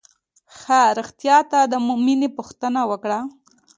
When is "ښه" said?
0.57-0.81